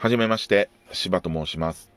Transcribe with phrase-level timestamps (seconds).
[0.00, 1.90] はじめまして、柴と申します。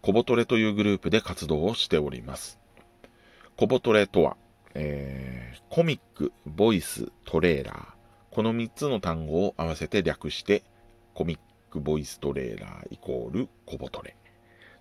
[0.00, 2.58] コボトレというグループで活動をしております。
[3.58, 4.38] コボトレとは、
[4.72, 10.62] えーコミック、ボイス、トレーラー、この3つの単語を合わせて略して、
[11.12, 11.38] コミッ
[11.70, 14.16] ク、ボイス、トレーラーイコールコボトレ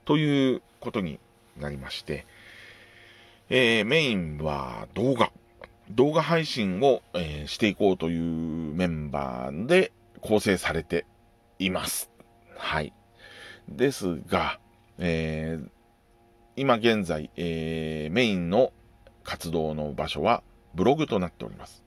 [0.06, 1.20] ということに
[1.60, 2.26] なりまして、
[3.50, 5.34] えーメインは動画、
[5.92, 11.06] 動画配信を、えーしていこうというメンバーで構成されて
[11.60, 12.10] います。
[12.60, 12.94] はい。
[13.70, 14.60] ですが、
[15.00, 15.70] えー
[16.56, 18.74] 今現在、えーメインの
[19.24, 20.44] 活動の場所は
[20.76, 21.84] ブログとなっております。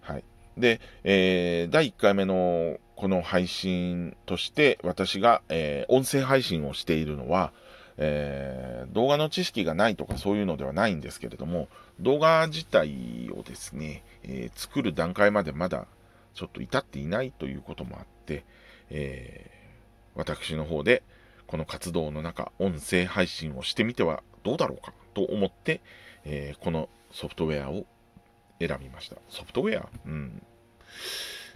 [0.00, 0.24] はい。
[0.56, 7.52] で、えー第1回目のこの配信として私が、えー音声配信をしているのは、
[7.96, 15.88] えー動画の知識がないとかそういうのではないんですけれども、動画自体をですね、えー作る段階までまだ
[16.34, 18.44] ちょっと至っていないということもあって、
[18.92, 19.52] えー
[20.14, 21.02] 私の方で
[21.46, 25.80] この活動の中、音声配信をしてみてはどうだろうかと思って、
[26.26, 27.86] えーこのソフトウェアを
[28.60, 29.16] 選びました。
[29.30, 29.88] ソフトウェア？
[30.04, 30.42] うん。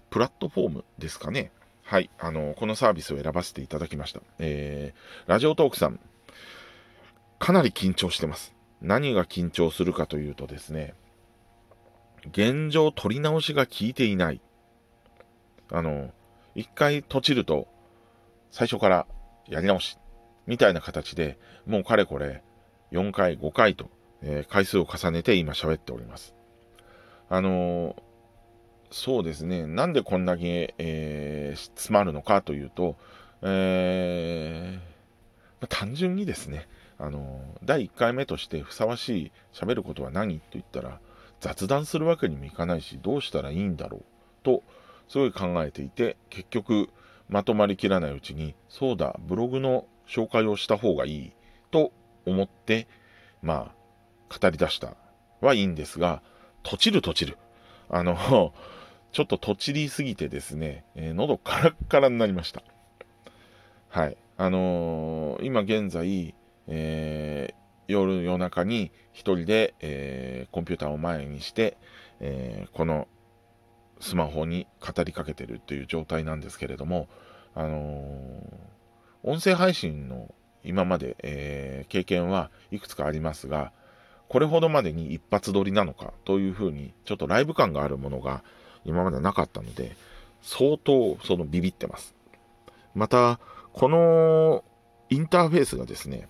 [0.09, 1.51] プラットフォームですかね。
[1.83, 2.09] はい。
[2.19, 4.21] あの、このサービスを選ばせていただきました。
[4.39, 6.01] えーラジオトークさん、
[7.39, 8.55] かなり緊張してます。
[8.81, 10.95] 何が緊張するかというとですね、
[12.31, 14.41] 現状取り直しが効いていない。
[15.71, 16.13] あの、
[16.57, 17.69] 一回閉じると、
[18.51, 19.07] 最初から
[19.47, 19.99] やり直し、
[20.47, 22.43] みたいな形で、もうかれこれ、
[22.93, 23.91] 4回、5回と、
[24.23, 26.35] えー回数を重ねて今喋っております。
[27.29, 28.03] あのー
[28.91, 32.97] そうですね、なんでこんだけ、えー詰まるのかというと、
[33.43, 34.79] え
[35.69, 36.69] 単純にですね、
[36.99, 41.01] あの第1回目としてふさわしい喋ることは何と言ったら、
[41.41, 44.05] 雑談するわけにもいかないし、どうしたらいいんだろう
[44.43, 44.63] と、
[45.09, 46.91] すごい考えていて、結局、
[47.29, 51.33] まとまりきらないうちに、そうだ、ブログの紹介をした方がいい
[51.71, 51.93] と
[52.25, 52.87] 思って、
[53.43, 53.73] ま
[54.31, 54.97] あ、語り出した
[55.41, 56.23] はいいんですが、
[56.63, 57.39] とちるとちる。
[57.89, 58.53] あの、
[59.13, 62.63] ちょっととちりすぎてですね、えー喉カラッカラになりました。
[63.89, 64.17] はい。
[64.37, 66.35] あのー今現在、
[66.67, 67.55] えー
[67.89, 71.77] 夜夜中に一人で、えーコンピューターを前にして、
[72.21, 73.09] えーこの
[74.01, 77.09] スマホに語りかけてるという状態なんですけれども、
[77.55, 78.77] あのー
[79.23, 83.73] 音声配信の今まで、えー経験はいくつかありますが、
[84.29, 88.45] これほどまでに一発撮りなのかというふうに、ちょっとライブ感があるものが
[88.85, 89.97] 今までなかったので、
[90.43, 92.15] 相当そのビビってます。
[92.95, 93.41] また、
[93.73, 94.65] この
[95.11, 96.29] インターフェースがですね、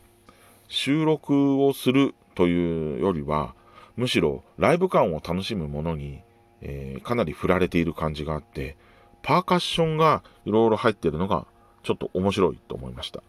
[0.69, 3.55] 収録をするというよりは、
[3.97, 6.21] むしろライブ感を楽しむものに、
[6.63, 8.77] えーかなり振られている感じがあって、
[9.23, 11.47] パーカッションがいろいろ入ってるのが
[11.83, 13.23] ちょっと面白いと思いました。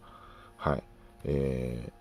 [0.57, 0.83] はい。
[1.25, 1.91] え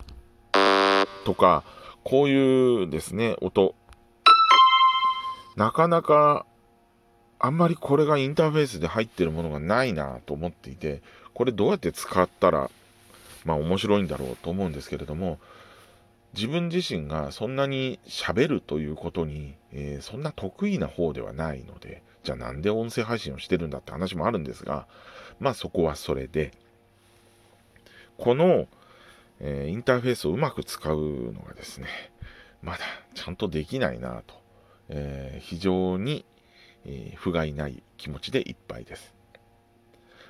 [0.53, 1.65] ーとか、
[2.05, 3.75] こういうですね、音。
[5.57, 6.47] なかなか、
[7.39, 11.03] あんまりこれがインターフェースで入ってるものがないなと思っていて、
[11.35, 12.71] これどうやって使ったら、
[13.45, 15.39] まあ面白いんだろうと思うんですけれども、
[16.37, 24.87] 自分自身がそんなに喋るということに、えーそんな得意な方ではないので、じゃあなんで音声配信をしてるんだって話もあるんですが、
[25.41, 26.53] まあそこはそれで、
[28.19, 28.69] この、
[29.41, 31.89] えーインターフェースをうまく使うのがですね、
[32.63, 32.81] まだ
[33.15, 34.35] ちゃんとできないなと、
[34.91, 36.27] えー非常に、
[36.85, 39.15] えー不甲斐ない気持ちでいっぱいです。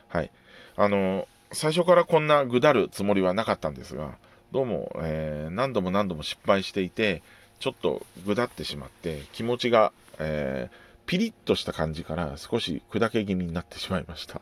[0.07, 0.31] はい。
[0.77, 4.19] あの、最初からこんなぐだるつもりはなかったんですが、
[4.53, 7.23] どうも、えー何度も何度も失敗していて、
[7.59, 14.41] ちょっとぐだってしまって、気持ちが、えーピリッとした感じから少し砕け気味になってしまいました。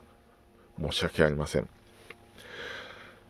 [0.81, 1.69] 申し訳ありません。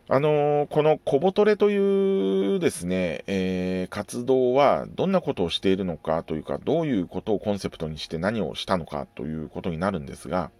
[0.07, 10.51] あのーこの小ボトレというですね、えー活動はどんなことをしているのかというか、どういうことをコンセプトにして何をしたのかということになるんですが、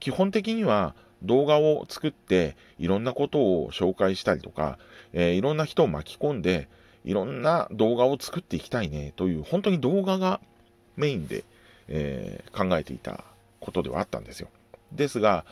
[0.00, 4.78] 基本的には動画を作っていろんなことを紹介したりとか、
[5.12, 6.68] えーいろんな人を巻き込んで
[7.04, 10.40] いろんな動画を作っていきたいねという本当に動画が
[10.96, 11.44] メインで、
[11.88, 13.24] えー考えていた
[13.60, 14.48] ことではあったんですよ。
[14.92, 15.44] ですが、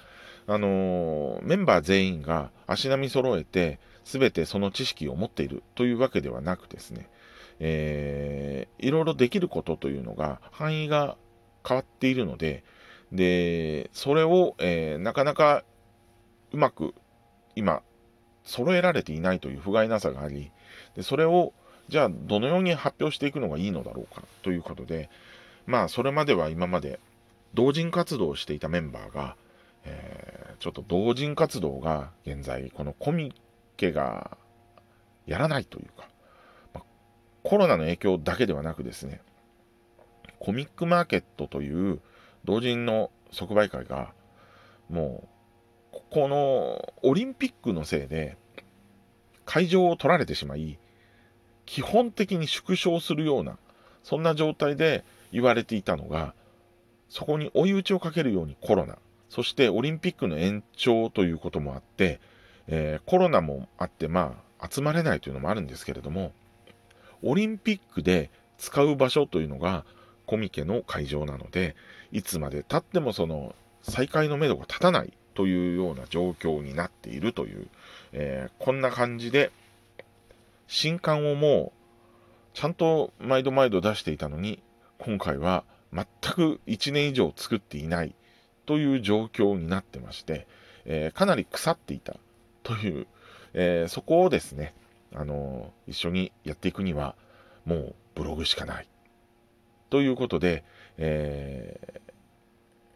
[0.46, 7.08] あのーメンバー全員が足並み揃えて全てその知識を持っているというわけではなくですね、
[7.60, 11.16] えーいろいろできることというのが範囲が
[11.66, 12.62] 変わっているので、
[13.12, 15.64] で、それを、えーなかなか
[16.52, 16.94] うまく
[17.54, 17.82] 今
[18.44, 20.50] 揃えられていないという不甲斐なさがあり、
[20.96, 21.52] でそれを
[21.88, 25.10] じゃあどのように発表していくのがいいのだろうかということで、
[25.66, 27.00] まあそれまでは今まで
[27.54, 29.36] 同人活動をしていたメンバーが、
[29.84, 33.32] えーちょっと同人活動が現在、このコミ
[33.76, 34.36] ケが
[35.24, 36.08] やらないというか、
[36.74, 36.84] まあ、
[37.44, 39.20] コロナの影響だけではなくですね、
[40.40, 42.00] コミックマーケットという
[42.44, 44.12] 同人の即売会が、
[44.88, 45.28] もう、
[45.92, 48.36] ここのオリンピックのせいで、
[49.44, 50.78] 会場を取られてしまい、
[51.66, 53.58] 基本的に縮小するような、
[54.02, 56.34] そんな状態で言われていたのが、
[57.08, 58.98] そこに追い打ちをかけるようにコロナ、
[59.28, 62.20] そしてオリンピックの延長ということもあって、
[62.66, 66.32] えー、コロナもあって、まあ、集まれないというのもあるんですけれども、
[67.22, 69.84] オリンピックで使う場所というのが
[70.28, 71.74] コミケの会場なので、
[72.12, 77.66] いつまで経ってもその再開のめどが立たないというような状況になっているという、
[78.12, 79.50] えー、こんな感じで、
[80.66, 81.78] 新刊をもう
[82.52, 84.62] ちゃんと毎度毎度出していたのに、
[84.98, 85.64] 今回は
[85.94, 86.04] 全
[86.34, 88.14] く1年以上作っていない
[88.66, 90.46] という状況になってまして、
[90.84, 92.16] えー、かなり腐っていた
[92.62, 93.06] という、
[93.54, 94.74] えー、そこをですね、
[95.14, 97.14] あの、一緒にやっていくには、
[97.64, 98.86] もうブログしかない。
[99.90, 100.64] ということで、
[100.96, 102.00] え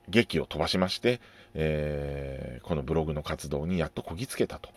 [0.09, 1.21] 劇を飛ばしまして、
[1.55, 4.71] えこのブログの活動にやっとこぎつけたと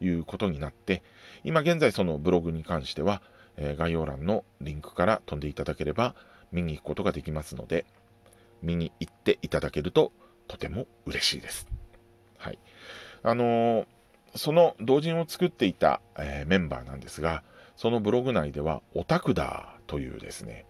[0.00, 1.02] いうことになって、
[1.44, 3.22] 今現在そのブログに関しては、
[3.56, 6.14] え概要欄のリンクから飛んでいただければ
[6.52, 7.86] 見に行くことができますので、
[8.62, 10.12] 見に行っていただけると
[10.48, 11.68] とても嬉しいです。
[12.38, 12.58] はい。
[13.22, 13.86] あのー、
[14.34, 17.42] その同人を作っていた、え、メンバーなんですが、
[17.76, 20.66] そのブログ内では、オタクダーというですね、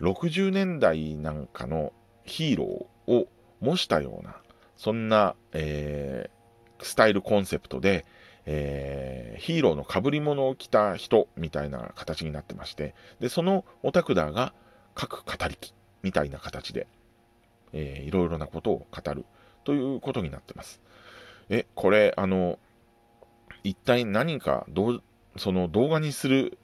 [0.00, 1.92] 60年代なんかの
[2.24, 3.28] ヒーローを
[3.60, 4.36] 模したような、
[4.76, 8.06] そんな、えー、スタイルコンセプトで、
[8.46, 14.54] えー、ヒーローの被り物を着た人みたいな形になってまして、で、そのオタクダーが
[14.94, 16.86] 各語りきみたいな形で、
[17.72, 19.26] えー、いろいろなことを語る
[19.64, 20.80] ということになってます。
[21.50, 22.58] え、これ、あの、
[23.64, 25.02] 一体何かどう、
[25.36, 26.58] その動画にする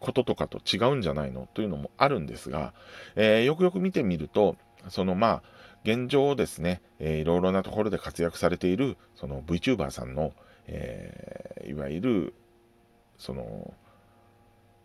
[0.00, 1.48] こととかと違うんじゃないの？
[1.54, 2.74] というのもあるんですが、
[3.14, 4.56] えー、よくよく見てみると、
[4.88, 5.42] そのまあ、
[5.84, 10.32] 現状ですね、えー、いろいろなところで活躍されている、その VTuber さんの、
[10.66, 12.34] えー、いわゆる、
[13.18, 13.74] その、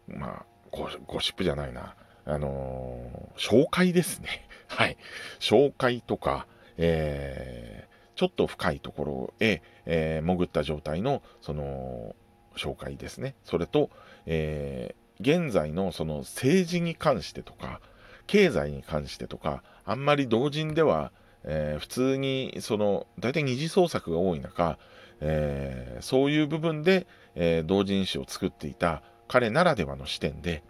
[0.07, 4.47] まあゴ、ゴシップじゃないな、あのー、紹介ですね。
[4.67, 4.97] はい。
[5.39, 6.47] 紹介とか、
[6.77, 12.15] えー、ちょっと深いところへ、えー、潜った状態の、その、
[12.55, 13.35] 紹介ですね。
[13.43, 13.89] それと、
[14.25, 17.79] え、現在のその政治に関してとか、
[18.27, 21.11] 経済に関してとか、あんまり同人では、
[21.43, 24.77] えー、普通に、その、大体二次創作が多い中、
[25.21, 30.63] えー、そういう部分で、えー、同人誌を作っていた彼ならではの視点で、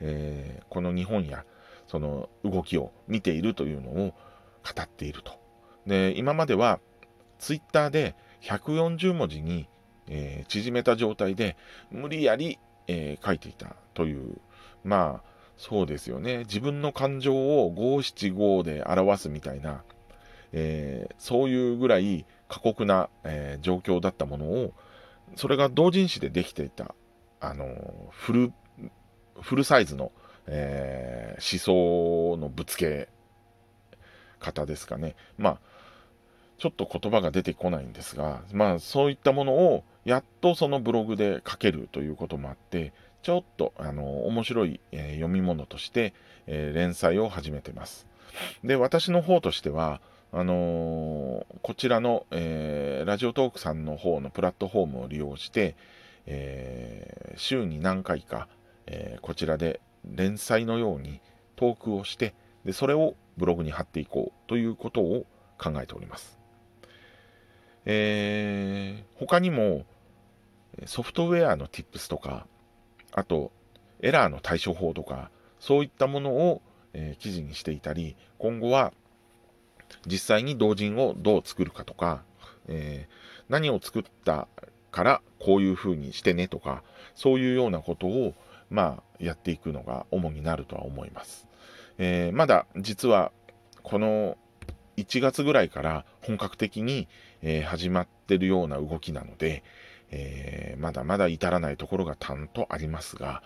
[0.00, 1.44] えー、この日本や
[1.86, 4.14] その動きを見ているというのを語
[4.82, 5.32] っていると。
[5.86, 6.80] で、今までは
[7.38, 9.68] ツイッターで140文字に、
[10.08, 11.56] えー、縮めた状態で
[11.90, 14.38] 無理やり、えー、書いていたという、
[14.84, 16.38] まあ、そうですよね。
[16.40, 19.82] 自分の感情を五七五で表すみたいな、
[20.52, 24.74] えー、そういうぐらい過酷な、えー、状況だったものを、
[25.36, 26.94] それが同人誌でできていた、
[27.40, 28.52] あのフル
[29.40, 30.12] フルサイズの、
[30.46, 33.08] え、思想のぶつけ
[34.38, 35.14] 方ですかね。
[35.38, 35.58] まあ、
[36.58, 42.92] ちょっと言葉が出てこないんですが、まあ、そういったものをやっとそのブログで書けるということもあって、
[43.22, 46.12] ちょっと、あの、面白い、えー、読み物として、
[46.46, 48.06] えー、連載を始めてます。
[48.64, 50.00] で、私の方としては、
[50.32, 55.76] あのー、こちらの、えラジオトークさんの方のプラットフォームを利用して、
[56.26, 58.48] え週に何回か、
[58.86, 61.20] え、こちらで連載のように
[61.56, 65.26] トークをしてでそれをブログに貼っていこうということを
[65.58, 66.38] 考えております、
[67.84, 69.84] えー、他にも
[70.86, 72.46] ソフトウェアの tips とか
[73.12, 73.52] あと
[74.00, 76.62] エラーの対処法とかそういったものを、
[76.92, 78.92] え、記事にしていたり今後は
[80.06, 82.22] 実際に同人をどう作るかとか、
[82.68, 84.48] えー、何を作った
[84.90, 86.82] からこういう風にしてねとか
[87.14, 88.34] そういうようなことを
[88.72, 91.46] まあ、やっていくのが主になるとは思います。
[91.98, 93.30] えー、まだ実は
[93.82, 94.38] この
[94.96, 97.06] 1月ぐらいから本格的に、
[97.42, 99.62] え、始まってるような動きなので、
[100.12, 103.42] えー、まだまだ至らないところがたんとありますが、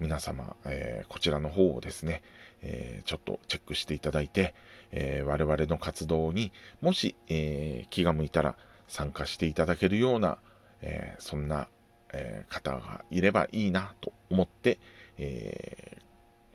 [0.00, 2.22] 皆様、えこちらの方をですね、
[2.62, 4.54] えちょっとチェックしていただいて、
[4.92, 10.38] え我々の活動にもし、え気が向いたら参加していただけるような、
[10.82, 11.68] えそんな
[12.12, 14.78] え、方がいればいいなと思って、
[15.18, 15.98] え、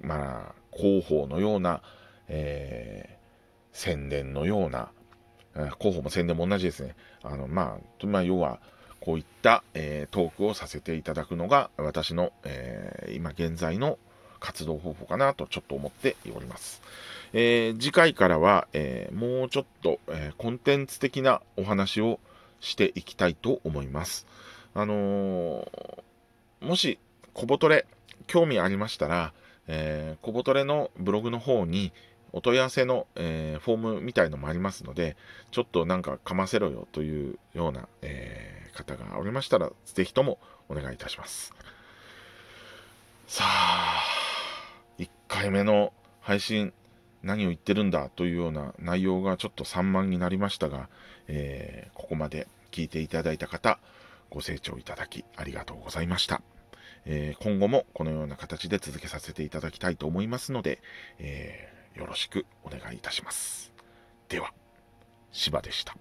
[0.01, 1.81] まあ、広報のような、
[2.27, 3.17] え、
[3.71, 4.91] 宣伝のような、
[5.79, 6.95] 広報も宣伝も同じですね。
[7.21, 8.59] あの、まあ、まあ、要は、
[9.03, 13.99] こういった、えー、トークをさせていただくのが、私の、えー、今現在の
[14.39, 16.81] 活動方法かなとちょっと思っております。
[17.33, 22.21] えー、次回からは、えもうちょっと、えコンテンツ的なお話を
[22.61, 24.25] していきたいと思います。
[24.73, 25.67] あの
[26.61, 26.97] もし、
[27.33, 27.85] 小ボトレ、
[28.27, 29.33] 興味ありましたら、
[29.67, 31.91] えー、小ボトレのブログの方に、
[32.33, 35.15] お問い合わせの、えー、フォームみたいのもありますので、
[35.51, 41.53] ちょっとなんかかませろよというような、えー、方がおりましたら、ぜひともお願いいたします。
[43.27, 44.03] さあ、
[44.97, 46.73] 1回目の配信、
[47.21, 50.89] 何を言ってるんだというような内容がちょっと散漫になりましたが、
[51.27, 53.77] えー、ここまで聞いていただいた方、
[54.31, 56.41] ご清聴いただきありがとうございました。
[57.05, 60.81] えー、今後もこのような形で続けさせていただきたいと思いますので、
[61.19, 63.71] えーよろしくお願いいたします。
[64.29, 64.51] では、
[65.31, 65.95] 芝でした。